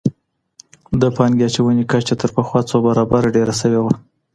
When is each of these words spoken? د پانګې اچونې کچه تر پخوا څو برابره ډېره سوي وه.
د 1.01 1.03
پانګې 1.15 1.45
اچونې 1.47 1.83
کچه 1.91 2.15
تر 2.21 2.29
پخوا 2.35 2.59
څو 2.69 2.77
برابره 2.85 3.29
ډېره 3.35 3.53
سوي 3.61 3.79
وه. 3.83 3.93